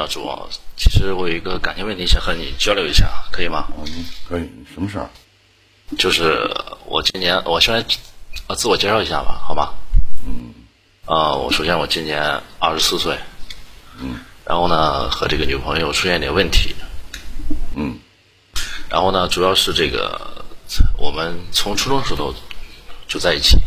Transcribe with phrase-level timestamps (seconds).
[0.00, 0.26] 你好，主。
[0.78, 3.66] 其实我有一个感情问题想和你交流一下，可以吗？
[3.84, 4.48] 嗯，可以。
[4.72, 5.06] 什么事儿？
[5.98, 6.48] 就是
[6.86, 7.84] 我今年，我先来
[8.46, 9.74] 呃自我介绍一下吧，好吗？
[10.26, 10.54] 嗯。
[11.04, 12.18] 啊，我首先我今年
[12.58, 13.14] 二十四岁。
[13.98, 14.20] 嗯。
[14.46, 16.74] 然后呢，和这个女朋友出现点问题。
[17.76, 17.98] 嗯。
[18.88, 20.18] 然后呢，主要是这个
[20.96, 22.34] 我们从初中时候
[23.06, 23.58] 就在一起。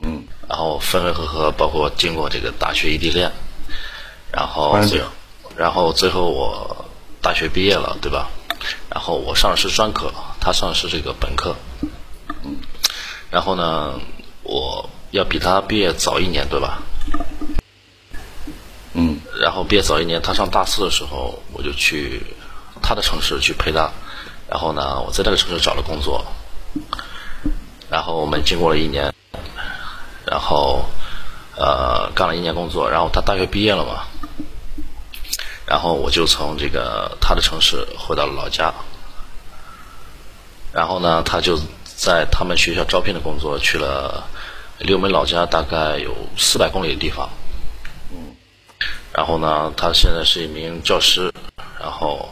[0.00, 0.24] 嗯。
[0.48, 3.30] 然后分分合合，包括经过这个大学异地恋。
[4.32, 4.98] 然后最，
[5.56, 6.86] 然后最后我
[7.20, 8.28] 大学毕业了，对吧？
[8.90, 11.54] 然后我上的是专科，他上的是这个本科。
[12.44, 12.56] 嗯。
[13.30, 13.98] 然后呢，
[14.42, 16.82] 我要比他毕业早一年，对吧？
[18.94, 19.20] 嗯。
[19.40, 22.22] 然后毕业早一年，他上大四的时候，我就去
[22.80, 23.90] 他的城市去陪他。
[24.48, 26.24] 然后呢，我在那个城市找了工作。
[27.90, 29.12] 然后我们经过了一年，
[30.24, 30.84] 然后
[31.56, 34.04] 呃干了一年工作，然后他大学毕业了嘛。
[35.72, 38.74] 然后我就从这个他的城市回到了老家，
[40.70, 41.58] 然后呢，他就
[41.96, 44.28] 在他们学校招聘的工作去了
[44.80, 47.30] 离我们老家大概有四百公里的地方。
[48.10, 48.36] 嗯。
[49.14, 51.32] 然后呢，他现在是一名教师，
[51.80, 52.28] 然后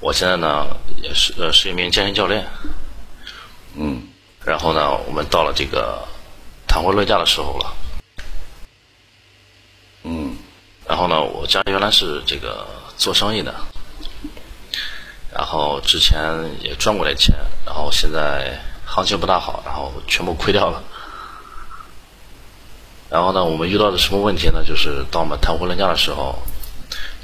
[0.00, 0.64] 我现在呢
[1.02, 2.46] 也是呃是一名健身教练。
[3.74, 4.08] 嗯。
[4.42, 6.08] 然后呢，我们到了这个
[6.66, 7.74] 谈婚论嫁的时候了。
[10.04, 10.34] 嗯。
[10.90, 13.54] 然后呢，我家原来是这个做生意的，
[15.32, 16.18] 然后之前
[16.60, 17.32] 也赚过点钱，
[17.64, 20.82] 然后现在行情不大好，然后全部亏掉了。
[23.08, 24.64] 然后呢，我们遇到的什么问题呢？
[24.64, 26.36] 就是当我们谈婚论嫁的时候，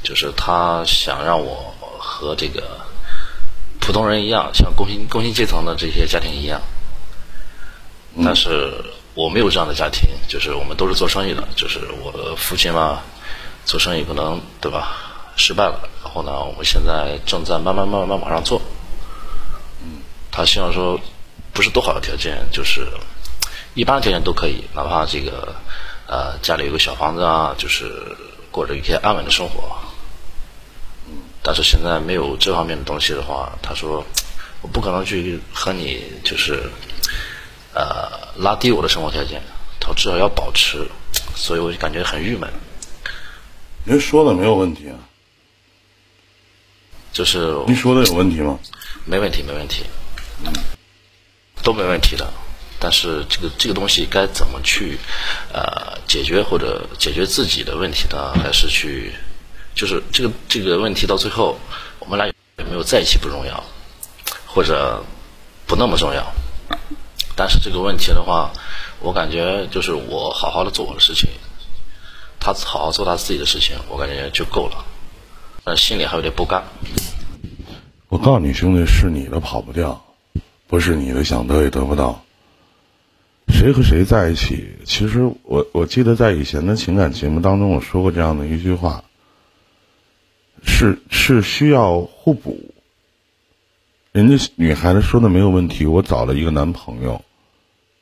[0.00, 2.62] 就是他想让我和这个
[3.80, 6.62] 普通人一样，像工薪工薪阶层的这些家庭一样，
[8.24, 8.72] 但是
[9.14, 13.02] 我没有这样的家庭，就是我们都是做生意的，就是我的父亲嘛。
[13.66, 14.96] 做生意可能对吧？
[15.38, 18.62] 失败了，然后呢，我们现在正在慢慢、慢慢往上做。
[19.82, 20.00] 嗯，
[20.30, 20.98] 他希望说，
[21.52, 22.88] 不是多好的条件，就是
[23.74, 25.54] 一般的条件都可以，哪怕这个
[26.06, 28.16] 呃家里有个小房子啊，就是
[28.50, 29.76] 过着一些安稳的生活。
[31.06, 31.12] 嗯，
[31.42, 34.02] 但是现在没有这方面的东西的话，他说
[34.62, 36.70] 我不可能去和你就是
[37.74, 39.42] 呃拉低我的生活条件，
[39.78, 40.88] 他至少要保持，
[41.34, 42.50] 所以我就感觉很郁闷。
[43.88, 44.98] 您说的没有问题啊，
[47.12, 48.58] 就是您说的有问题吗？
[49.04, 49.84] 没问题，没问题，
[50.44, 50.52] 嗯，
[51.62, 52.28] 都没问题的。
[52.80, 54.98] 但是这个这个东西该怎么去
[55.52, 58.32] 呃解决或者解决自己的问题呢？
[58.42, 59.12] 还是去
[59.76, 61.56] 就是这个这个问题到最后
[62.00, 63.62] 我们俩有没有在一起不重要，
[64.46, 65.04] 或者
[65.64, 66.34] 不那么重要。
[67.36, 68.50] 但是这个问题的话，
[68.98, 71.30] 我感觉就是我好好的做我的事情。
[72.38, 74.84] 他好好做他自己的事情，我感觉就够了，
[75.64, 76.62] 但心里还有点不甘。
[78.08, 80.04] 我告诉你，兄弟，是你的跑不掉，
[80.68, 82.22] 不是你的想得也得不到。
[83.48, 84.76] 谁和谁在一起？
[84.84, 89.04] 其实我我记得在以前的情感节目当中，我说过这样的一句话：
[90.64, 92.74] 是是需要互补。
[94.12, 95.84] 人家女孩子说的没有问题。
[95.86, 97.22] 我找了一个男朋友，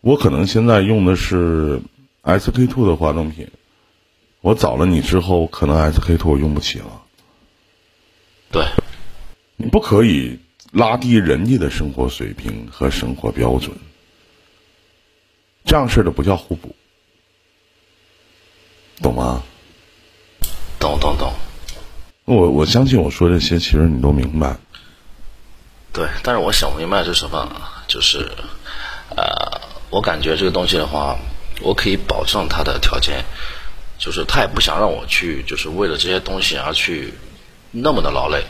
[0.01, 1.81] 我可能现在用的是
[2.23, 3.49] SK two 的化妆品。
[4.45, 7.03] 我找了你之后，可能 SK two 我用不起了。
[8.53, 8.63] 对，
[9.57, 10.39] 你不可以
[10.71, 13.75] 拉低人家的生活水平和生活标准，
[15.65, 16.77] 这样式的不叫互补，
[19.01, 19.43] 懂吗？
[20.79, 21.33] 懂懂懂。
[22.27, 24.59] 我我相信我说这些，其实你都明白。
[25.91, 27.51] 对，但是我想不明白是什么，
[27.89, 28.31] 就是
[29.17, 31.17] 呃，我感觉这个东西的话，
[31.63, 33.25] 我可以保证它的条件。
[34.05, 37.15] 就是他也不想让我去，就是为了这些东西而去
[37.71, 38.45] 那么的劳累，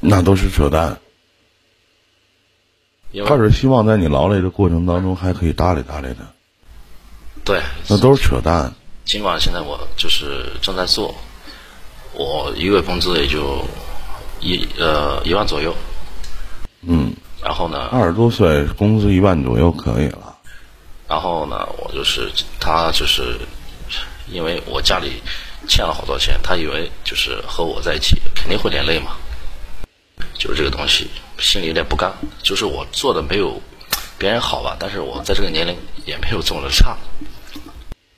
[0.00, 0.98] 那都是扯淡。
[3.24, 6.26] 他是希望在你劳累的过程当中还可以搭理搭理的，
[7.44, 8.74] 对，那都是扯淡。
[9.04, 11.14] 尽管现在我就是正在做，
[12.12, 13.64] 我一个月工资也就
[14.40, 15.72] 一呃一万左右，
[16.82, 20.36] 嗯，然后呢，二十多岁工资一万左右可以了，
[21.06, 23.38] 然后呢，我就是他就是。
[24.30, 25.22] 因为我家里
[25.68, 29.16] 欠了好多钱，他以为就是和我在一起肯定会连累嘛，
[30.38, 32.12] 就是这个东西，心里有点不甘。
[32.42, 33.60] 就是我做的没有
[34.18, 36.96] 别人好吧，但是我在这个年龄也没有这么的差。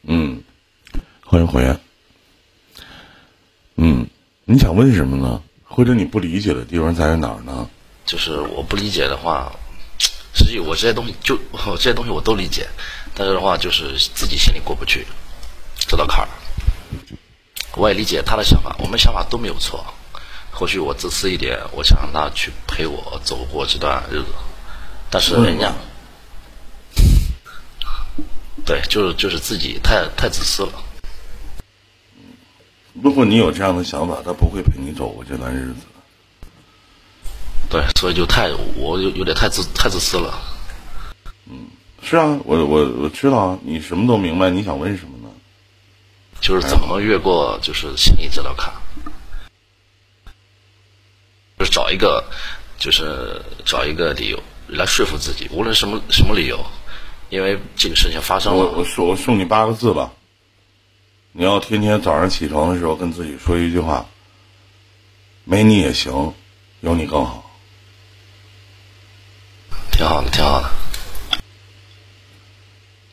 [0.02, 0.42] 嗯，
[1.24, 1.78] 欢迎回来。
[3.76, 4.06] 嗯，
[4.44, 5.42] 你想问什么呢？
[5.64, 7.68] 或者你不理解的地方在于哪儿呢？
[8.04, 9.50] 就是我不理解的话，
[10.34, 12.68] 实际我这些东西就我 这些东西我都理解，
[13.14, 15.06] 但是的话就是自己心里过不去。
[15.92, 16.28] 这道坎儿，
[17.76, 19.84] 我也理解他的想法，我们想法都没有错。
[20.50, 24.28] 或许我自私一点，我想让他去陪我走过这段日子，
[25.10, 25.70] 但是人家，
[28.64, 30.72] 对，就是就是自己太太自私了。
[32.94, 35.82] 如果你有这样的想法，他不会陪你走过这段日子。
[37.68, 40.40] 对，所以就太我有有点太自太自私了。
[41.50, 41.66] 嗯，
[42.02, 45.21] 是啊，我我我知道啊你什么都明白，你想问什么呢？
[46.42, 48.74] 就是怎么越过就是心理治疗坎？
[51.56, 52.24] 就是找一个，
[52.76, 56.58] 就是找一个理由来说服自己，无论什么什么理由，
[57.30, 58.64] 因为这个事情发生了。
[58.64, 60.10] 我我说我送你八个字吧，
[61.30, 64.04] 你要天天早上起床的时候跟自己说一句话：
[65.44, 66.34] 没你也行，
[66.80, 67.48] 有你更好。
[69.92, 70.81] 挺好的，挺好的。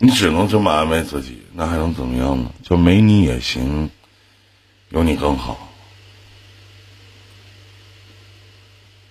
[0.01, 2.49] 你只能这么安慰自己，那还能怎么样呢？
[2.63, 3.89] 就没你也行，
[4.89, 5.69] 有你更好。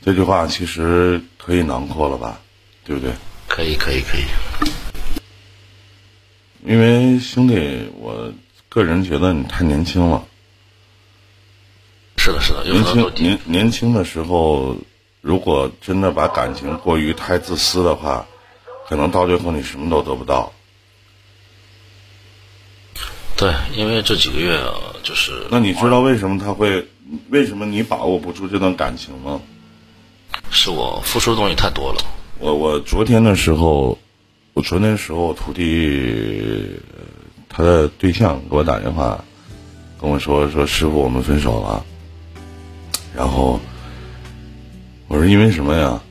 [0.03, 2.41] 这句话其实可以囊括了吧，
[2.85, 3.13] 对不对？
[3.47, 4.23] 可以，可以，可以。
[6.65, 8.33] 因为兄弟，我
[8.71, 10.25] 个人觉得你太年轻了。
[12.17, 12.65] 是的，是的。
[12.65, 14.79] 年轻年年轻的时候，
[15.21, 18.27] 如果真的把感情过于太自私的话，
[18.89, 20.51] 可能到最后你什么都得不到。
[23.39, 24.61] 对，因为这几个月
[25.05, 25.47] 就是……
[25.49, 26.89] 那你知道为什么他会？
[27.31, 29.41] 为什么你把握不住这段感情吗？
[30.51, 32.01] 是我付出的东西太多了。
[32.41, 33.97] 我我昨天的时候，
[34.55, 36.69] 我昨天的时候，我徒弟
[37.49, 39.25] 他的对象给我打电话，
[40.01, 41.87] 跟我说说师傅我们分手了。
[43.17, 43.61] 然后
[45.07, 46.03] 我说因为什么呀？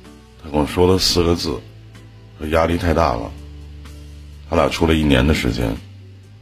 [0.41, 1.59] 他跟我说了四个字，
[2.39, 3.29] 说压力太大了。
[4.49, 5.75] 他俩处了一年的时间，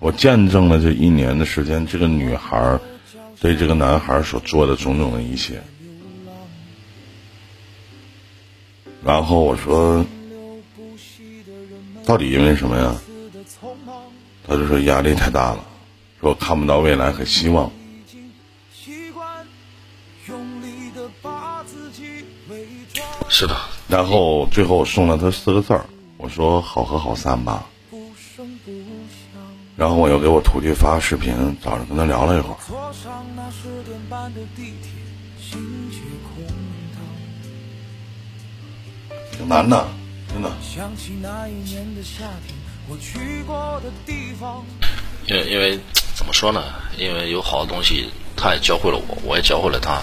[0.05, 2.79] 我见证了这一年的时间，这个女孩
[3.41, 5.59] 对这个男孩所做的种种的一切。
[9.03, 10.05] 然后我说
[12.05, 12.95] ：“到底因为什么呀？”
[14.47, 15.65] 他就说压力太大了，
[16.21, 17.71] 说看不到未来和希望。
[23.27, 23.57] 是的。
[23.87, 25.83] 然后最后送了他四个字儿，
[26.17, 27.67] 我说：“好合好散吧。”
[29.77, 32.55] 然后我又给我徒弟发视频，早上跟他聊了一会儿。
[39.31, 39.85] 挺难的，
[40.31, 40.49] 真的。
[45.27, 45.77] 因为因为
[46.15, 46.63] 怎么说呢？
[46.97, 50.01] 因为有好的东西，他也教会了我，我也教会了他。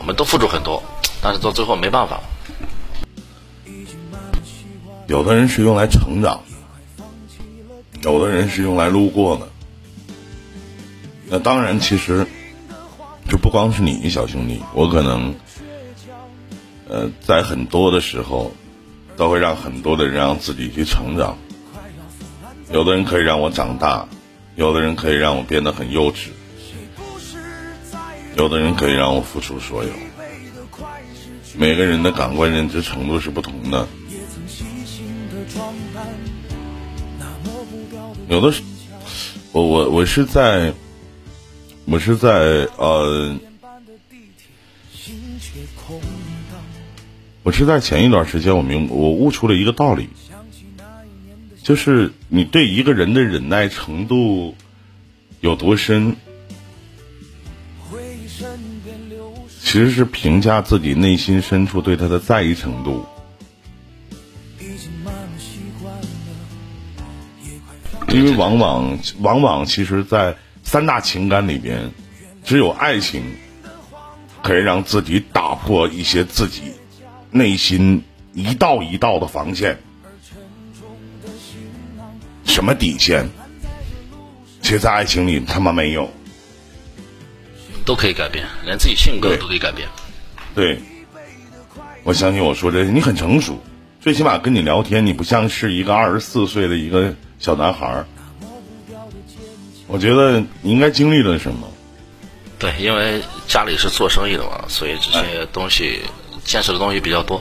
[0.00, 0.82] 我们都付出很多，
[1.22, 2.20] 但是到最后没办法。
[5.06, 6.53] 有的人是用来成长的，
[8.04, 9.48] 有的人是用来路过的。
[11.26, 12.26] 那当然，其实
[13.26, 15.34] 就不光是你，小兄弟，我可能。
[16.86, 18.52] 呃，在很多的时候，
[19.16, 21.38] 都会让很多的人让自己去成长。
[22.70, 24.06] 有的人可以让我长大，
[24.54, 26.26] 有的人可以让我变得很幼稚，
[28.36, 29.88] 有的人可以让我付出所有。
[31.56, 33.88] 每个人的感官认知程度是不同的。
[38.28, 38.62] 有的是，
[39.52, 40.72] 我我我是在，
[41.84, 42.30] 我是在
[42.76, 43.36] 呃。
[47.42, 50.08] 我是在前一段时间，我明我悟出了一个道理，
[51.62, 54.54] 就是你对一个人的忍耐程度
[55.40, 56.16] 有多深，
[59.60, 63.04] 其实是评价自己内心深处对他的在意程度。
[68.14, 71.90] 因为往往往往，其实，在三大情感里边，
[72.44, 73.22] 只有爱情
[74.42, 76.62] 可以让自己打破一些自己。
[77.30, 79.76] 内心一道一道的防线，
[82.44, 83.28] 什么底线？
[84.62, 86.08] 其实，在爱情里他妈没有，
[87.84, 89.88] 都可以改变，连自己性格都可以改变。
[90.54, 90.78] 对，
[92.04, 93.60] 我相信我说这，你很成熟，
[94.00, 97.12] 最起码跟你聊天，你不像是一个二十四岁的一个
[97.44, 98.06] 小男孩儿。
[99.86, 101.68] 我觉得你应该经历了什么？
[102.58, 106.00] 对，因为家里是做生意的嘛，所以这些东西。
[106.44, 107.40] 见识的东西比较多，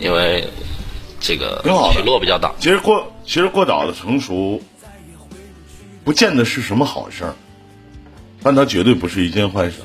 [0.00, 0.48] 因为
[1.20, 1.62] 这个
[1.92, 2.52] 起落比较大。
[2.58, 4.60] 其实过其实过早的成熟，
[6.02, 7.36] 不见得是什么好事儿，
[8.42, 9.76] 但它绝对不是一件坏事。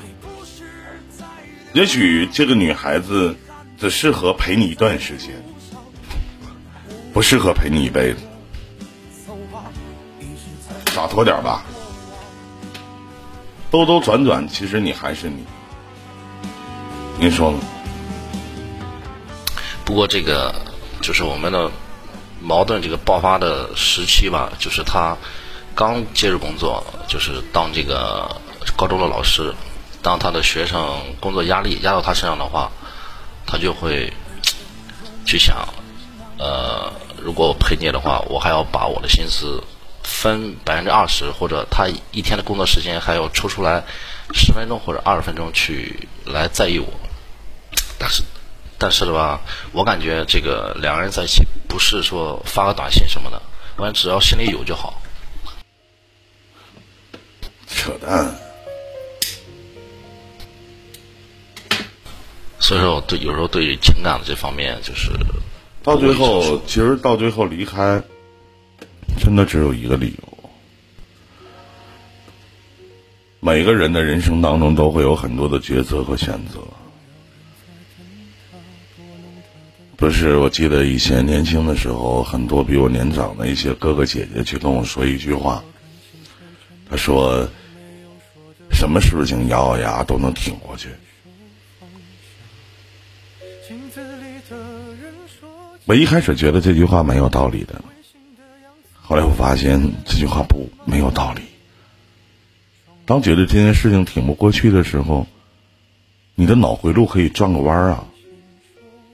[1.72, 3.36] 也许这个女孩子
[3.78, 5.40] 只适合陪你一段时间，
[7.12, 8.18] 不适合陪你一辈子。
[10.96, 11.62] 洒脱点吧。
[13.70, 15.44] 兜兜转转，其实你还是你。
[17.18, 17.58] 您说呢？
[19.84, 20.54] 不过这个
[21.02, 21.70] 就是我们的
[22.40, 25.14] 矛盾这个爆发的时期吧，就是他
[25.74, 28.34] 刚接入工作，就是当这个
[28.74, 29.54] 高中的老师，
[30.00, 32.70] 当他的学生工作压力压到他身上的话，
[33.44, 34.10] 他就会
[35.26, 35.68] 去想，
[36.38, 36.90] 呃，
[37.22, 39.62] 如果我陪你的话，我还要把我的心思
[40.16, 43.84] 分百分之二十，或者他一天的工作时间还要抽出来
[44.32, 46.88] 十分钟或者二十分钟去来在意我。
[47.98, 48.22] 但是，
[48.78, 49.40] 但是的吧，
[49.72, 53.40] 我感觉这个两个人在一起，不是说发个短信什么的，
[53.76, 55.02] 完只要心里有就好。
[57.68, 58.34] 扯淡。
[62.58, 65.10] 所以说，我对有时候对于情感的这方面，就是
[65.82, 68.02] 到最后，其实到最后离开，
[69.16, 70.50] 真的只有一个理由。
[73.40, 76.60] 每个人的人生当中都会有很多的抉择和选择。
[79.96, 85.64] 不是，我记得以前年轻的时候，很多比我年长的一些哥哥姐姐去跟我说一句话。
[86.88, 87.48] 他说
[88.70, 90.90] ：“什么事情咬咬牙都能挺过去。”
[95.86, 97.80] 我一开始觉得这句话蛮有道理的，
[99.06, 101.42] 后来我发现这句话不没有道理。
[103.04, 105.26] 当觉得这件事情挺不过去的时候，
[106.34, 108.04] 你的脑回路可以转个弯儿啊。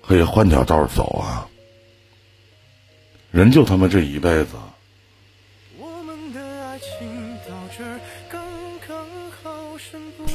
[0.05, 1.47] 可以换条道走啊！
[3.31, 4.57] 人就他妈这一辈子。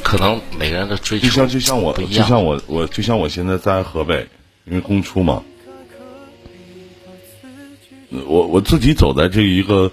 [0.02, 4.26] 可能每个人的追求就像就像我就像我我就像我现在在河北，
[4.64, 5.44] 因为公出嘛。
[8.10, 9.92] 我我自己走在这一个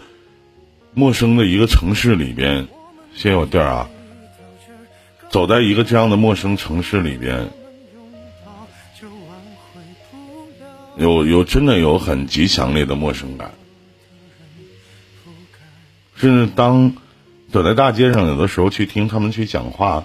[0.95, 2.69] 陌生的一个城市里边，
[3.15, 3.91] 谢谢我弟儿啊。
[5.31, 7.51] 走在一个这样的陌生城市里边。
[10.97, 13.53] 有有真的有很极强烈的陌生感，
[16.15, 16.95] 甚至当
[17.51, 20.05] 走在大街上，有的时候去听他们去讲话，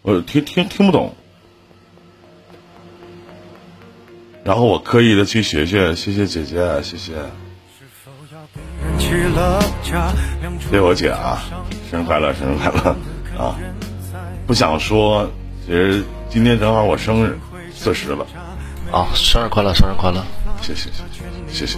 [0.00, 1.14] 我听听听不懂，
[4.46, 7.14] 然后我刻意的去学学，谢谢姐姐，谢谢，
[10.62, 11.42] 谢谢我姐啊，
[11.90, 12.96] 生日快乐，生日快乐
[13.36, 13.58] 啊！
[14.46, 15.28] 不想说，
[15.66, 17.36] 其实今天正好我生日，
[17.74, 18.24] 四十了。
[18.92, 20.24] 啊，生日快乐，生日快乐！
[20.62, 20.90] 谢谢，
[21.48, 21.76] 谢谢，谢谢。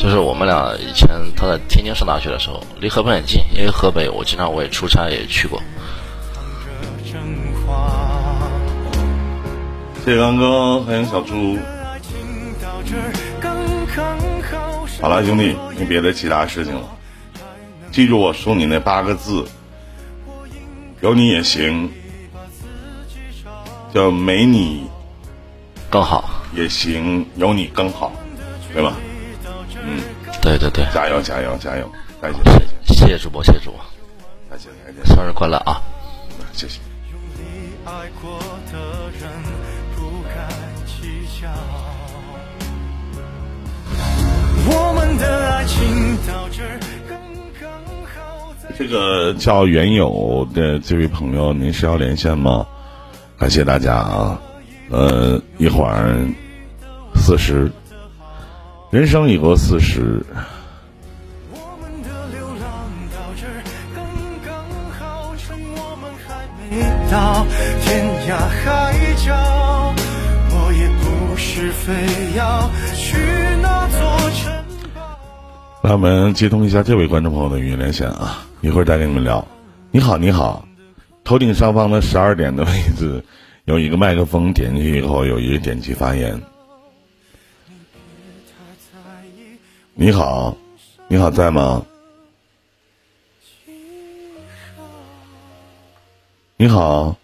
[0.00, 5.60] 就是我们俩以前他在天津上大学的时候，离河北很近，因为河北我经常我也出差也去过。
[10.02, 11.58] 谢谢刚哥，欢迎小猪。
[15.02, 16.88] 好了，兄弟，没别的其他事情了。
[17.92, 19.44] 记住我送你那八个字，
[21.02, 21.90] 有你也行，
[23.92, 24.84] 叫没你
[25.90, 28.10] 更好也行，有你更好，
[28.72, 28.96] 对吧？
[29.90, 30.00] 嗯，
[30.40, 31.90] 对对对，加油加油加油！
[32.22, 33.80] 感谢谢谢主播，谢谢主播，
[34.48, 35.82] 感谢感谢，生日快乐啊！
[36.52, 36.78] 谢谢。
[44.72, 46.78] 我们的爱情到这儿。
[48.78, 52.66] 这个叫原有的这位朋友，您是要连线吗？
[53.36, 54.40] 感谢大家啊！
[54.90, 56.16] 呃，一会儿
[57.16, 57.70] 四十，
[58.90, 60.20] 人生已过四十。
[75.82, 78.44] 来，我们接通一下这位观众朋友的语音连线啊！
[78.60, 79.46] 一会儿再跟你们聊。
[79.92, 80.64] 你好，你好，
[81.22, 83.24] 头顶上方的十二点的位置
[83.66, 86.40] 有一个麦克风，点进去以后有一个点击发言。
[90.02, 90.56] 你好，
[91.08, 91.84] 你好，在吗？
[96.56, 97.18] 你好，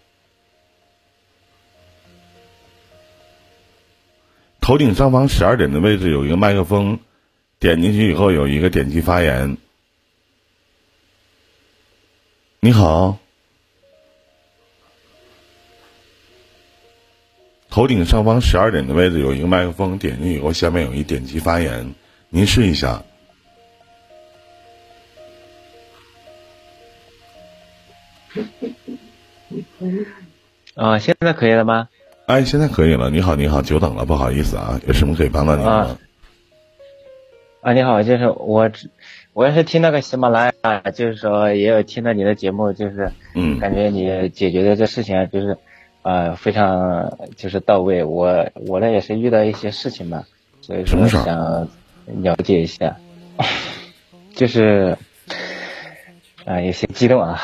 [4.61, 6.99] 头顶上方十二点的位置有一个麦克风。
[7.57, 9.57] 点进去以后有一个点击发言。
[12.59, 13.17] 你好，
[17.71, 21.95] 头顶上方十二点的位置有一个麦克风，点进去以后下面有一点击发言，
[22.29, 23.01] 您试一下。
[30.75, 31.89] 啊，现在可以了吗？
[32.27, 33.09] 哎，现在可以了。
[33.09, 35.97] 你好，你好，久等了，不好意思啊，有什么可以帮到您吗？
[37.61, 38.69] 啊，你好，就是我，
[39.33, 45.57] 我也是听那个喜马拉雅，就是说也有听到你的节目，就是嗯，感觉你解决的这事情就是，
[46.03, 48.03] 呃，非常就是到位。
[48.03, 50.25] 我我呢也是遇到一些事情嘛，
[50.61, 51.67] 所以说想
[52.07, 52.97] 了解一下，
[54.33, 54.97] 就是，
[56.45, 57.39] 啊，有些激动啊。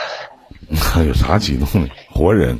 [1.05, 1.89] 有啥激动的？
[2.09, 2.59] 活人。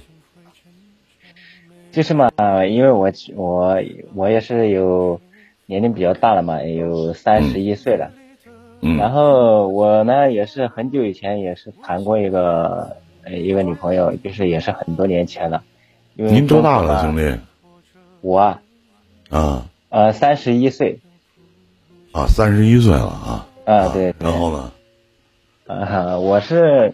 [1.92, 2.30] 就是嘛，
[2.68, 3.78] 因为我我
[4.16, 5.22] 我也是有
[5.66, 8.12] 年龄比较大了嘛，有三十一岁了。
[8.82, 8.98] 嗯。
[8.98, 12.98] 然后我呢也是很久以前也是谈过一个
[13.30, 15.64] 一个女朋友，就是也是很多年前了。
[16.16, 17.40] 您多大了，兄弟？
[18.22, 18.60] 我。
[19.30, 19.66] 啊。
[19.90, 21.00] 呃，三十一岁。
[22.14, 23.48] 啊，三十一岁了啊。
[23.66, 24.14] 啊，对。
[24.20, 24.72] 然后呢？
[25.68, 26.94] 啊，我是。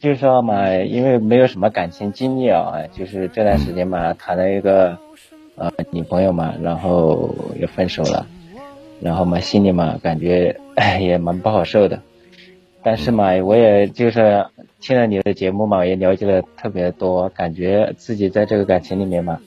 [0.00, 4.98] 就是说嘛，因为没有什么感情经历啊，就是这段时间嘛，谈了一个
[5.54, 8.26] 呃女朋友嘛，然后也分手了，
[9.00, 10.58] 然后嘛心里嘛感觉
[10.98, 12.00] 也蛮不好受的，
[12.82, 14.44] 但是嘛我也就是
[14.80, 19.38] 听了你的节目嘛，也了解了特别多，感觉自己在这个感情里面嘛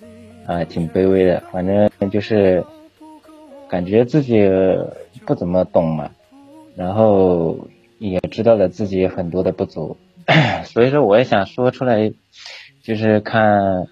[0.48, 2.64] 啊挺卑微的，反正就是
[3.70, 4.48] 感觉自己
[5.26, 6.12] 不怎么懂嘛，
[6.76, 7.58] 然后
[8.00, 9.98] 也知道了自己很多的不足。
[10.66, 12.12] 所以说，我也想说出来，
[12.82, 13.88] 就是看，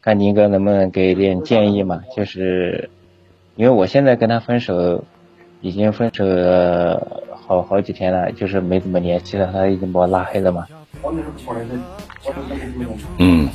[0.00, 2.02] 看宁哥能不能给点建议嘛？
[2.16, 2.88] 就是，
[3.56, 5.04] 因为我现在跟他分手，
[5.60, 10.66] 已经分手了好好几天了，就是没怎么联系了，他已经把我拉黑了嘛。
[13.18, 13.48] 嗯。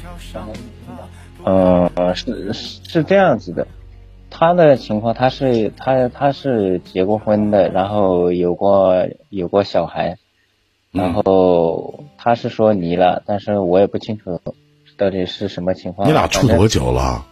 [1.43, 3.65] 嗯，是是这样子的，
[4.41, 10.17] 他的情况，他是他他是结过婚的，然后有过有过小孩。
[10.91, 14.41] 然后他是说离了，但是我也不清楚
[14.97, 16.07] 到底是什么情况。
[16.07, 17.23] 你俩处多久了？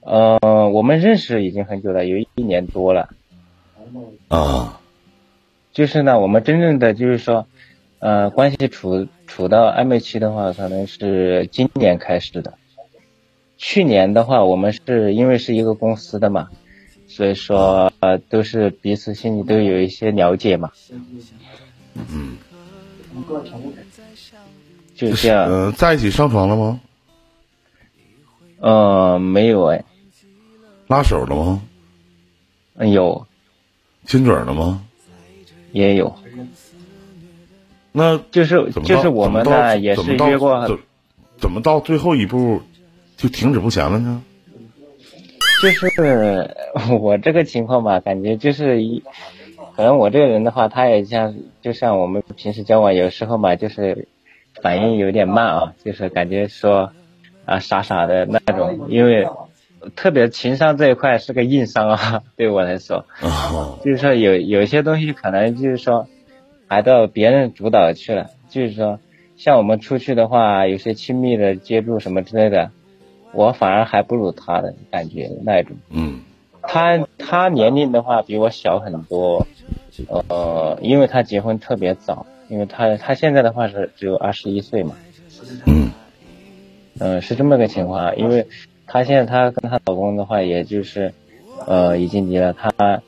[0.00, 3.10] 呃，我们认识已经很久了，有一年多了。
[4.26, 4.80] 啊。
[5.72, 7.46] 就是呢，我们真正的就是说，
[8.00, 12.54] 呃，关系处处到暧昧期的话，可能是今年开始的。
[13.62, 16.48] 去年的话，我们是因为是一个公司的嘛，
[17.06, 20.72] 所以说呃都是彼此心里都有一些了解嘛。
[21.94, 22.38] 嗯。
[24.94, 25.46] 就这样。
[25.50, 26.80] 嗯，在一起上床了吗？
[28.60, 29.84] 嗯，没有哎。
[30.86, 31.62] 拉手了吗？
[32.76, 33.26] 嗯有。
[34.06, 34.82] 亲嘴了吗？
[35.72, 36.16] 也有。
[37.92, 40.78] 那就是就是我们呢也是约过。
[41.38, 42.62] 怎么到最后一步
[43.20, 44.22] 就停止不前了呢？
[45.62, 46.56] 就是
[46.98, 49.02] 我这个情况吧，感觉就是一。
[49.76, 54.08] 可能我这个人的话，他也像，就像我们平时交往，有时候嘛，就是
[54.62, 56.92] 反应有点慢啊，就是感觉说
[57.44, 59.28] 啊傻傻的那种，因为
[59.96, 63.04] 特别情商这一块是个硬伤啊， 对我来说，
[63.84, 66.08] 就是说有有些东西可能就是说
[66.66, 68.98] 还到别人主导去了，就是说
[69.36, 72.70] 像我们出去的话，有些亲密的接触什么之类的，
[73.32, 75.76] 我反而还不如他的感觉那种。
[75.90, 76.20] 嗯。
[76.62, 79.46] 他他年龄的话比我小很多，
[80.28, 84.94] 呃，因为他结婚特别早，因为他他现在的话是只有二十一岁嘛，
[85.64, 85.90] 嗯，
[86.98, 88.46] 嗯，是这么个情况，因为
[88.86, 91.14] 他现在他跟他老公的话，也就是，
[91.66, 93.00] 呃，已经离了，他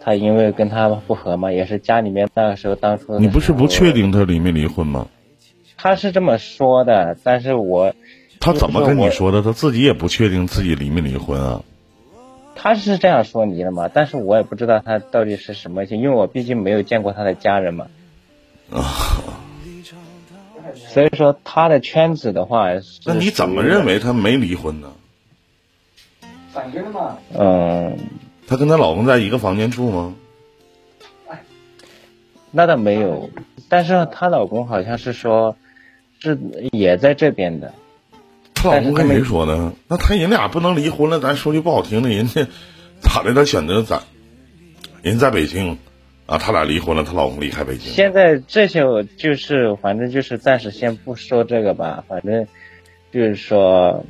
[0.00, 5.06] 他因为跟他不和嘛，也是家里面那个时候当初你不是不确定他离没离婚吗？
[5.76, 7.94] 他是这么说的，但是我
[8.46, 9.42] 他怎么跟你说的？
[9.42, 11.62] 他自己也不确定自己离没离婚啊。
[12.54, 13.90] 他是这样说离的嘛？
[13.92, 17.88] 但是我也不知道他到底是什么情，因为我毕竟没有见过他的家人嘛。
[18.70, 19.42] 啊。
[20.74, 22.68] 所以说他的圈子的话，
[23.04, 24.92] 那你怎么认为他没离婚呢？
[26.52, 27.18] 反正嘛。
[27.36, 27.98] 嗯。
[28.48, 30.14] 她跟她老公在一个房间住吗？
[32.52, 33.28] 那倒没有，
[33.68, 35.56] 但是她老公好像是说，
[36.20, 36.38] 是
[36.70, 37.74] 也在这边的。
[38.70, 39.72] 她老公跟谁说的？
[39.88, 41.20] 那他人俩不能离婚了？
[41.20, 42.46] 咱说句不好听的，人家
[43.00, 43.32] 咋的？
[43.34, 44.02] 他选择咱
[45.02, 45.78] 人在北京
[46.26, 47.92] 啊，他俩离婚了，她老公离开北京。
[47.92, 48.80] 现在这些
[49.16, 52.04] 就是，反正就是暂时先不说这个吧。
[52.08, 52.46] 反正
[53.12, 54.04] 就是说，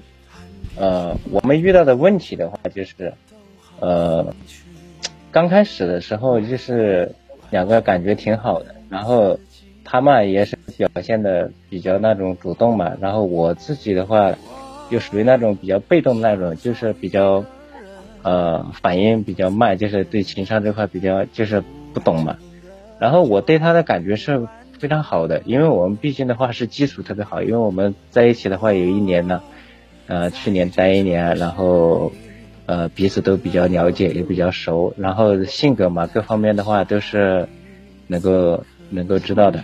[0.77, 3.13] 呃，我们遇到的问题的话，就是
[3.81, 4.35] 呃，
[5.31, 7.15] 刚开始的时候就是
[7.51, 9.39] 两个感觉挺好的，然后。
[9.89, 14.35] 他嘛也是表现的比较那种主动嘛，然后我自己的话，
[14.91, 17.45] 就属于那种比较被动的那种，就是比较，
[18.23, 21.63] 呃，反应比较慢，就是对情商这块比较就是
[21.95, 22.37] 不懂嘛。
[22.99, 29.45] 然后我对他的感觉是非常好的，因为我们毕竟的话是基础特别好，因为我们在一起的话有一年了，
[30.09, 32.11] 呃，去年待一年，然后
[32.67, 37.49] 呃，彼此都比较了解，也比较熟，然后性格嘛，各方面的话都是
[38.09, 39.63] 能够能够知道的。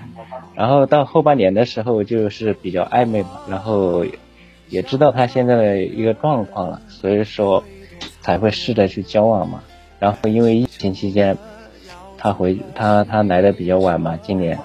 [0.54, 4.04] 然后到后半年的时候，就是比较暧昧嘛，然后
[4.68, 7.64] 也知道他现在的一个状况了，所以说
[8.20, 9.62] 才会试着去交往嘛。
[9.98, 11.36] 然后因为疫情期间，
[12.18, 14.58] 他回他他来的比较晚嘛，今年，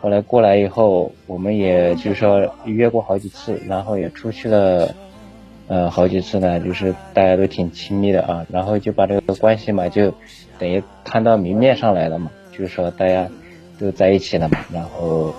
[0.00, 4.94] 后来过来以后，我们也就是说约过好几次，然后也出去了。
[5.66, 10.12] 呃，好几次呢，就是大家都挺亲密的啊，然后就把这个关系嘛，就
[10.58, 13.26] 等于摊到明面上来了嘛，就是说大家
[13.78, 15.34] 都在一起了嘛，然后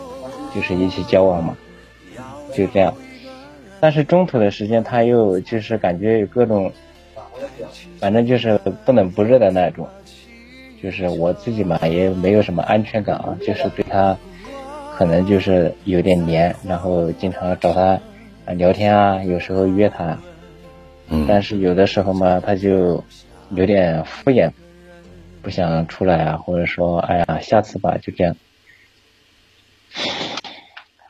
[0.54, 1.56] 就是一起交往嘛，
[2.54, 2.94] 就这样。
[3.80, 6.72] 但是中途的时间，他又就是感觉有各种，
[8.00, 9.88] 反正就是不冷不热的那种，
[10.82, 14.18] 就是我自己嘛也没有什么安全感啊，就是对他
[14.98, 18.00] 可能就是有点黏，然后经常找他。
[18.46, 20.16] 啊，聊天啊，有时候约他，
[21.10, 23.04] 嗯，但是有的时候嘛，他就
[23.56, 24.52] 有点敷衍，
[25.46, 28.36] 不想出来啊，或者说，哎呀，下次吧，就这样。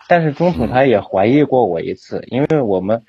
[0.10, 3.04] 但是中途他也怀疑过我一次，因为我们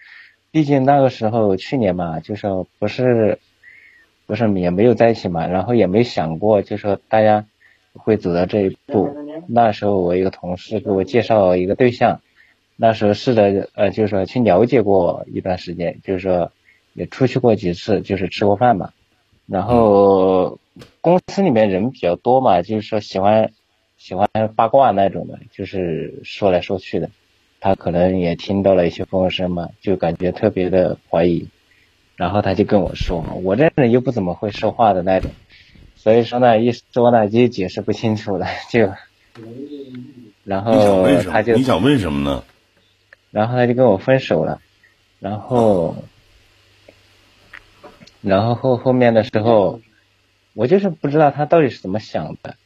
[0.53, 2.47] 毕竟那个时候去年嘛，就是
[2.79, 3.41] 不是
[4.27, 7.45] 不是也没有在一起嘛，然后也没想过，就说大家
[7.93, 9.13] 会走到这一步。
[9.49, 12.21] 那时候我一个同事给我介绍一个对象。
[12.77, 16.53] 那时候试着呃，就是说去了解过一段时间，就是说
[16.93, 18.93] 也出去过几次，就是吃过饭嘛。
[19.47, 20.59] 然后
[21.01, 23.53] 公司里面人比较多嘛，就是说喜欢
[23.97, 27.11] 喜欢八卦那种的，就是说来说去的。
[27.59, 31.49] 他可能也听到了一些风声嘛，就感觉特别的怀疑。
[32.15, 35.31] 然后他就跟我说，我这人又不怎么会说话的那种，
[35.97, 38.91] 所以说呢，一说呢就解释不清楚了， 就
[40.45, 42.45] 然后他就你想问什么呢？
[43.31, 44.61] 然后他就跟我分手了，
[45.19, 45.97] 然后，
[48.27, 49.81] 然后后后面的时候，
[50.53, 52.57] 我就是不知道他到底是怎么想的，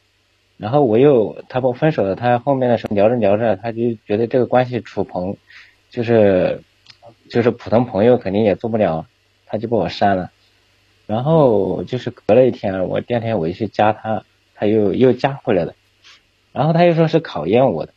[0.57, 5.37] 然后我又他不分手了，他后面的时候聊着聊着，他就觉得这个关系处朋，
[5.91, 6.63] 就是
[7.29, 9.05] 就是普通朋友肯定也做不了，
[9.45, 10.31] 他就把我删了，
[11.05, 15.75] 然后就是隔了一天，我第二天我就去加他，他又又加回来了，
[16.53, 17.93] 然后他又说是考验我的。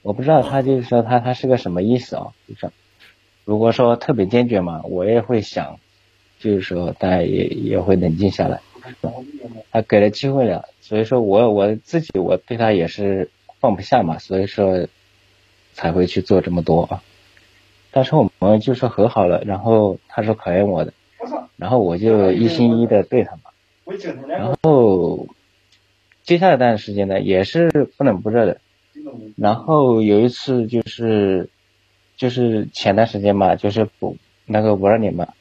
[0.00, 2.32] 我不知道他就是说他他是个什么意思啊？
[2.48, 2.70] 就是
[3.44, 5.78] 如果说特别坚决嘛，我也会想，
[6.40, 8.60] 就是说大家也也会冷静下来。
[9.70, 14.88] 他给了机会了，所以说我我自己我对他也是放不下嘛，所以说
[15.74, 17.02] 才会去做这么多啊。
[17.92, 20.92] 但是我们就说和好了，然后他说考验我的，
[21.56, 23.42] 然后我就一心一意的对他嘛。
[24.28, 25.28] 然后
[26.22, 28.60] 接下来一段时间呢，也是不冷不热的。
[29.36, 31.48] 然后有一次就是，
[32.16, 35.34] 就是前段时间嘛，就是不那个五二零嘛，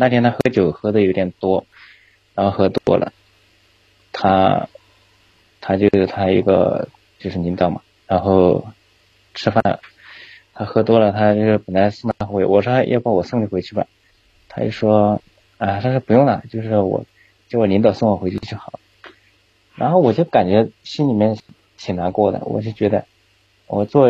[0.00, 1.66] 那天他喝酒喝的有点多，
[2.32, 3.12] 然后喝多了，
[4.12, 4.68] 他，
[5.60, 8.64] 他就是他一个就是领导嘛，然后
[9.34, 9.80] 吃饭，
[10.54, 13.88] 他喝多了，他就是本来送他回，我说要不我送你回去吧，
[14.48, 15.20] 他就说
[15.56, 17.04] 啊，他说不用了，就是我
[17.48, 18.78] 叫我领导送我回去就好。
[19.74, 21.36] 然后我就感觉心里面
[21.76, 23.04] 挺难过的，我就觉得
[23.66, 24.08] 我做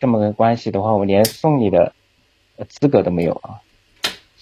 [0.00, 1.92] 这么个关系的话，我连送你的
[2.70, 3.60] 资格都没有啊，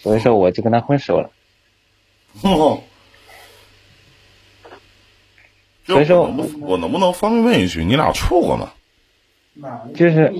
[0.03, 1.31] 所以说我就跟他分手了。
[2.43, 2.83] 哦，
[5.87, 6.23] 所以说，
[6.61, 8.73] 我能不能方便问一句，你俩处过吗？
[9.95, 10.33] 就是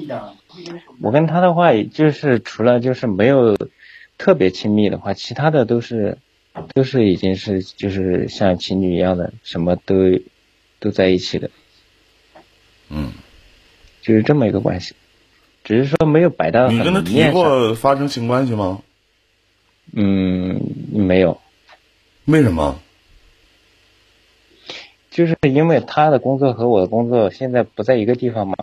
[1.01, 3.57] 我跟他的话，就是除了就是没有
[4.19, 6.19] 特别亲密的话，其他的都是。
[6.75, 9.95] 都是已经是就是像情侣一样的，什么都
[10.81, 11.49] 都在一起的，
[12.91, 13.11] 嗯，
[14.03, 14.95] 就是这么一个关系，
[15.65, 18.83] 只是说没有摆到你跟他提过发生性关系吗？
[19.91, 20.61] 嗯，
[20.93, 21.41] 没有。
[22.27, 22.81] 为什么？
[25.11, 28.57] 就是因为他的工作和我的工作现在不在一个地方嘛。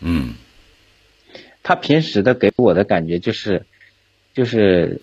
[0.00, 0.34] 嗯。
[1.62, 3.64] 他平时的给我的感觉就是。
[4.34, 5.00] 就是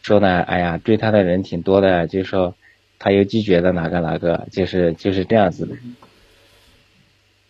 [0.00, 2.54] 说呢，哎呀，追他的人挺多的，就是说
[2.98, 5.76] 他又拒绝了哪个哪个，就是就是这样子的。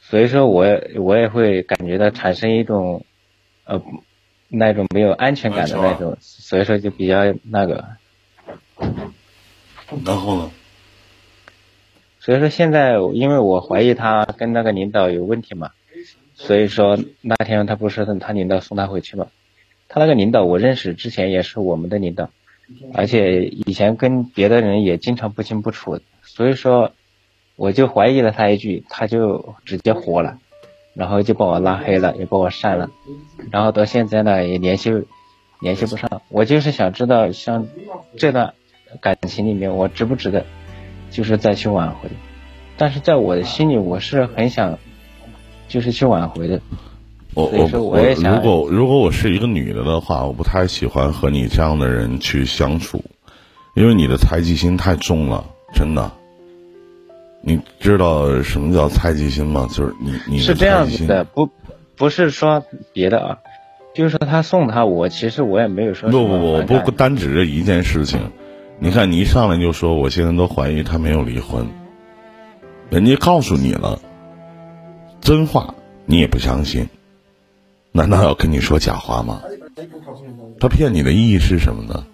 [0.00, 3.06] 所以说，我我也会感觉到产生一种
[3.66, 3.80] 呃
[4.48, 7.84] 那种没有安全感的那种，所以说就比较那个。
[10.04, 10.50] 然后呢？
[12.18, 15.70] 所以说现在，因为我怀疑他跟那个领导有问题嘛，
[16.34, 19.28] 所以说那天他不是他领导送他回去嘛。
[19.88, 22.30] 他那个领导我认识，之前也是我们的领导，
[22.94, 26.92] 而且以前跟别的人也经常不清不楚，所以说
[27.54, 30.40] 我就怀疑了他一句，他就直接火了，
[30.96, 32.90] 然后就把我拉黑了，也把我删了，
[33.50, 35.04] 然后到现在呢也联系
[35.60, 36.22] 联系不上。
[36.30, 37.66] 我就是想知道，像
[38.16, 38.54] 这段
[39.00, 40.46] 感情里面，我值不值得，
[41.10, 42.08] 就是再去挽回。
[42.78, 44.78] 但是在我的心里，我是很想，
[45.68, 46.60] 就是去挽回的。
[47.34, 53.04] 我我我也想如果如果我是一个女的的话，我不太喜欢和你这样的人去相处，
[53.74, 56.10] 因为你的猜忌心太重了，真的。
[57.48, 59.68] 你知道什么叫猜忌心吗？
[59.70, 61.48] 就是你你是这样子的，不
[61.96, 63.38] 不是说别的啊，
[63.94, 68.20] 就是说他送他，我其实我也没有说不不不不单指这一件事情。
[68.80, 71.68] 你看，你一上来就说我现在都怀疑他没有离婚，
[72.90, 74.00] 人家告诉你了，
[75.20, 75.72] 真话
[76.04, 76.88] 你也不相信，
[77.92, 79.40] 难道要跟你说假话吗？
[80.58, 82.04] 他骗你的意义是什么呢？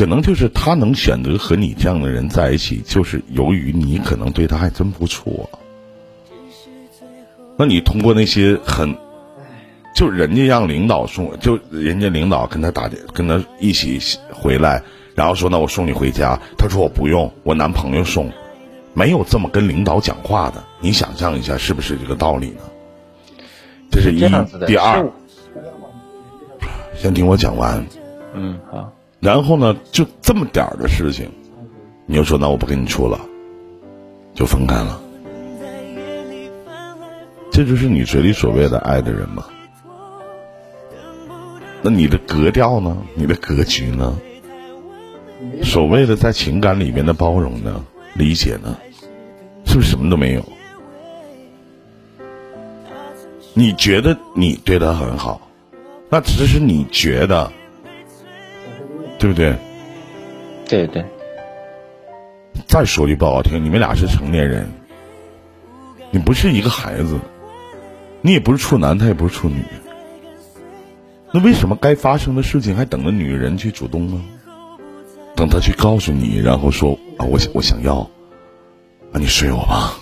[0.00, 5.46] 可能就是他能选择和你这样的人在一起，就是由于你可能对他还真不错。
[7.58, 8.96] 那你通过那些很，
[9.94, 14.00] 就人家让领导送，就人家领导跟他打电，跟他一起
[14.32, 14.82] 回来，
[15.14, 18.32] 然后说那我送你回家，他说我不用，我男朋友送，
[18.94, 20.64] 没有这么跟领导讲话的。
[20.80, 22.62] 你想象一下，是不是这个道理呢？
[23.90, 24.20] 这是一。
[24.66, 25.06] 第二，
[26.96, 27.84] 先听我讲完。
[28.32, 31.30] 嗯，好，然后呢，就这么点儿的事情，
[32.06, 33.20] 你又说那我不跟你处了，
[34.34, 35.00] 就分开了。
[37.52, 39.44] 这就是你嘴里所谓的爱的人吗？
[41.82, 42.96] 那你的格调呢？
[43.14, 44.18] 你的格局呢？
[45.62, 47.84] 所谓的在情感里面的包容呢？
[48.14, 48.76] 理解呢？
[49.66, 50.42] 是不是什么都没有？
[53.52, 55.40] 你觉得你对他很好，
[56.08, 57.52] 那只是你觉得，
[59.20, 59.54] 对不对？
[60.66, 61.04] 对对，
[62.66, 64.66] 再说句不好听，你们俩是成年人，
[66.10, 67.18] 你不是一个孩子，
[68.22, 69.62] 你也不是处男，他也不是处女，
[71.32, 74.24] 那为什么该发生的事情还等着女人去主动呢？
[75.36, 77.98] 等他去告诉你，然后说啊，我想我想要，
[79.12, 79.99] 啊，你睡我吧。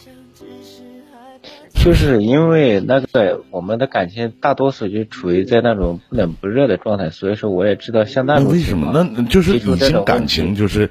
[1.85, 8.91] 就是因为那个我们的感情大多数就处于在那种不冷不热的状态，所以说我也知道像那种那为什么？
[8.93, 10.91] 那就是已经感情就是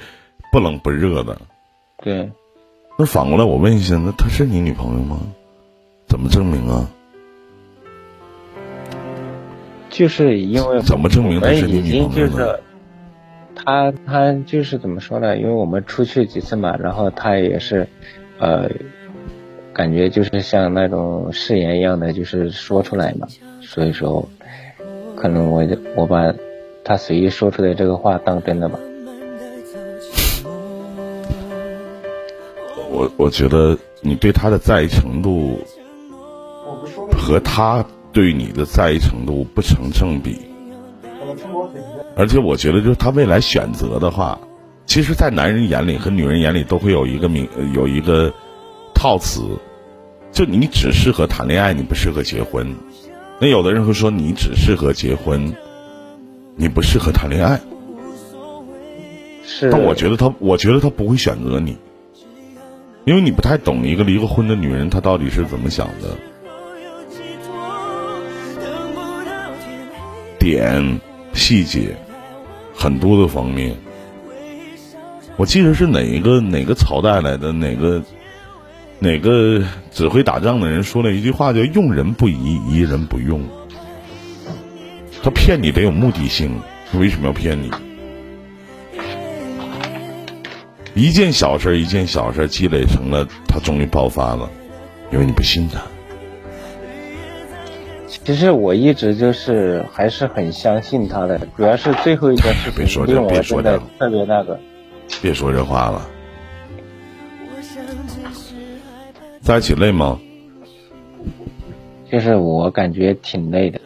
[0.52, 1.38] 不冷不热的。
[2.04, 2.32] 对，
[2.97, 5.19] 那反过来我问一下，那她是你女朋友吗？
[6.08, 6.89] 怎么证明啊？
[9.89, 12.32] 就是因为怎么证明我她是你女朋友呢？
[12.32, 12.60] 就是
[13.56, 15.38] 他他就是怎么说呢？
[15.38, 17.88] 因为我们出去几次嘛，然后他也是，
[18.39, 18.69] 呃，
[19.78, 23.28] 感觉就是像那种誓言一样的，就是说出来嘛。
[23.62, 24.28] 所以说，
[25.16, 26.34] 可能我就我把
[26.84, 28.80] 他随意说出来这个话当真的吧。
[32.90, 35.60] 我我觉得你对他的在意程度
[37.16, 40.40] 和他对你的在意程度不成正比，
[42.16, 44.40] 而且我觉得就是他未来选择的话，
[44.88, 48.34] 其实，在男人眼里和女人眼里都会有一个名有一个
[48.98, 49.42] 套词，
[50.32, 52.76] 就你只适合谈恋爱，你不适合结婚。
[53.40, 55.54] 那有的人会说你只适合结婚，
[56.56, 57.60] 你不适合谈恋爱。
[59.46, 61.78] 是，但我觉得他，我觉得他不会选择你，
[63.06, 66.18] 因为你不太懂一个离过婚的女人她到底是怎么想的。
[70.40, 71.00] 点
[71.34, 71.96] 细节
[72.74, 73.76] 很多的方面，
[75.36, 78.02] 我记得是哪一个哪个朝代来的哪个
[79.00, 83.42] 哪个指挥打仗的人说了一句话，叫“用人不疑，疑人不用”。
[85.22, 86.52] 他骗你得有目的性，
[86.92, 87.72] 他为什么要骗你？
[90.96, 94.50] 一件小事儿一件小事儿积累成了，他终于爆发了，
[95.12, 95.80] 因为你不信他。
[98.08, 104.60] 其实我一直就是还是很相信他的，主要是最后一件事别说情令我这别说特别那个。
[105.22, 106.10] 别说这话了，
[109.48, 110.20] 在一起累吗？
[112.12, 113.80] 就是我感觉挺累的，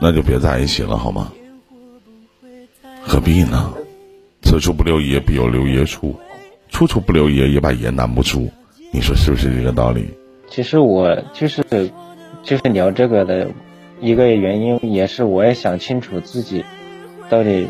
[0.00, 1.30] 那就别在一起了，好吗？
[3.02, 3.74] 何必呢？
[4.40, 6.14] 此处不留爷，必有留爷处；
[6.70, 8.48] 处处不留爷，也把爷难不住。
[8.90, 10.08] 你说是不是这个道理？
[10.48, 11.62] 其实我就是
[12.42, 13.50] 就是聊这个的
[14.00, 16.64] 一个原因，也是我也想清楚自己
[17.28, 17.66] 到底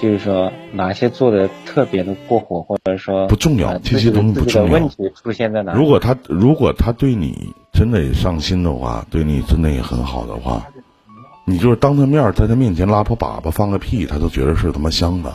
[0.00, 5.72] 就是说哪些做的特别的过火，或者说不重要呃这些东西不自己的重要问题出现在哪？
[5.72, 10.66] 如果他如果他对你真的也上心的话，对你真的也很好的话，
[11.44, 15.34] 你就是当他面儿在他面前拉破粑粑放个屁，他都觉得是他妈香的。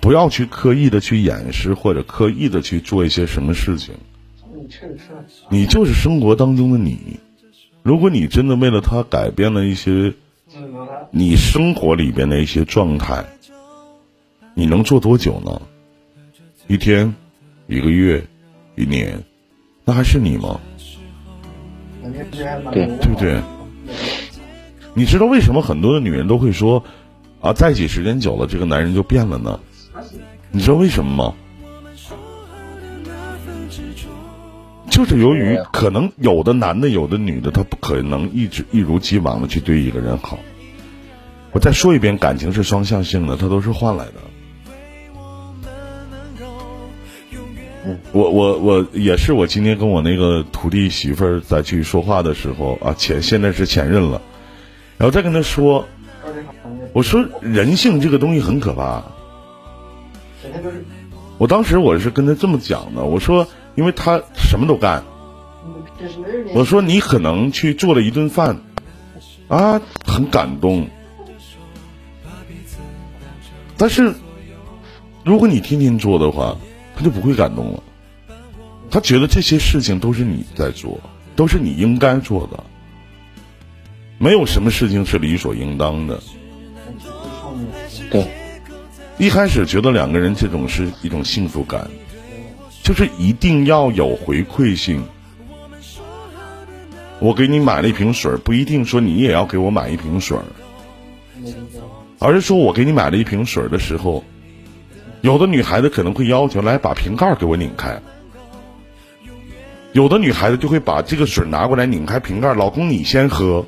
[0.00, 3.94] 不要去刻意的去掩饰，或者刻意的去做一些什么事情，
[5.50, 7.18] 你就是生活当中的你。
[7.82, 10.14] 如果你真的为了他改变了一些
[11.10, 13.24] 你生活里边的一些状态，
[14.54, 15.60] 你能做多久呢？
[16.66, 17.14] 一天、
[17.66, 18.24] 一个月、
[18.76, 19.22] 一年，
[19.84, 20.60] 那还是你吗？
[22.72, 23.40] 对对不对？
[24.94, 26.82] 你知道为什么很多的女人都会说
[27.40, 29.60] 啊，在一起时间久了，这个男人就变了呢？
[30.50, 31.34] 你知道为什么吗？
[34.98, 40.40] 就是由于可能有的男的，有的女的，他不可能一直一如既往的去对一个人好。
[41.52, 44.14] 我再说一遍，感情是双向性的，它都是换来的。
[48.10, 54.20] 我我我也是，我今天跟我那个徒弟媳妇儿再去说话的时候啊，前现在是前任了，
[54.96, 55.86] 然后再跟他说，
[56.92, 59.04] 我说人性这个东西很可怕。
[61.38, 63.46] 我当时我是跟他这么讲的，我说，
[63.78, 65.04] 因为他什么都干，
[66.52, 68.60] 我说你可能去做了一顿饭，
[69.46, 70.88] 啊，很感动，
[73.76, 74.12] 但是
[75.24, 76.56] 如果你天天做的话，
[76.96, 77.80] 他就不会感动了。
[78.90, 80.98] 他觉得这些事情都是你在做，
[81.36, 82.64] 都是你应该做的，
[84.18, 86.20] 没有什么事情是理所应当的。
[88.10, 88.26] 对，
[89.18, 91.88] 一开始觉得两个人这种是一种幸福感，
[92.82, 95.02] 就是一定要有回馈性。
[97.20, 100.38] 我给你买了一瓶水，不一定说你也要给我买一瓶水，
[102.18, 104.22] 而是说我给你买了一瓶水的时候，
[105.20, 108.00] 有的女孩子可能会要求来把瓶盖给我拧开，
[109.92, 113.66] 有的女孩子就会把这个水拿过来拧开瓶盖，老公你先喝，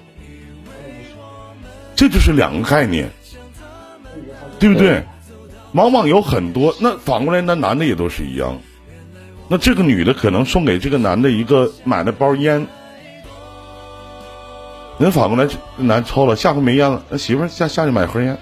[1.96, 3.10] 这就是两个概念，
[4.60, 5.02] 对不对？
[5.72, 8.56] 往往有很多，那反过来那男的也都是一样，
[9.52, 12.64] 那这个女的可能送给这个男的一个买了包烟。
[14.96, 18.38] 人反过来，男抽了，下回没烟了，那媳妇儿下下去买盒烟。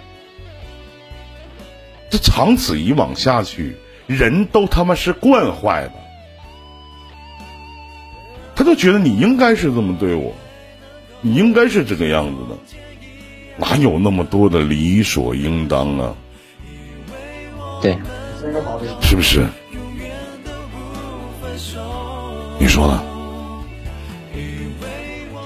[2.11, 3.75] 这长此以往下去，
[4.07, 5.92] 人都他妈是惯坏的。
[8.55, 10.35] 他就觉得你应该是这么对我，
[11.23, 12.57] 你应该是这个样子的，
[13.57, 16.14] 哪有那么多的理所应当啊？
[17.81, 17.97] 对，
[19.01, 19.47] 是不是？
[22.61, 23.03] 你说呢？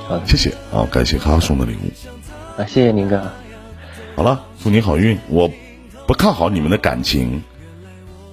[0.09, 2.61] 好，谢谢啊，感谢他送的礼物。
[2.61, 3.31] 啊，谢谢宁哥。
[4.16, 5.18] 好了，祝你好运。
[5.29, 5.51] 我
[6.07, 7.42] 不看好你们的感情，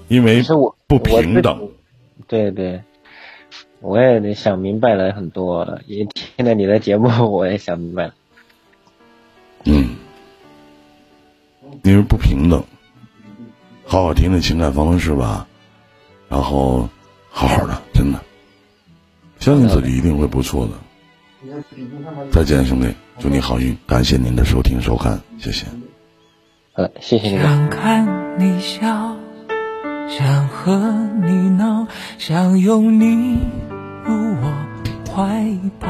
[0.08, 0.42] 因为
[0.88, 1.70] 不平等。
[2.28, 2.82] 对对，
[3.82, 8.14] 我也得想明白了很多了，也听了你的节目，我也想明白了。
[9.66, 9.90] 嗯，
[11.84, 12.64] 因为不平等。
[13.86, 15.48] 好好听的情感方式吧，
[16.30, 16.88] 然后
[17.30, 18.24] 好好的，真的，
[19.40, 20.74] 相信自己一定会不错的。
[22.32, 23.78] 再见，兄弟，祝你好运！
[23.88, 25.66] 感谢您的收听收看，谢谢。
[26.74, 27.44] 好了，谢谢你们。
[27.46, 29.16] 想看你笑，
[30.10, 30.76] 想和
[31.26, 33.38] 你闹，想拥你
[34.06, 34.54] 入我
[35.14, 35.88] 怀抱。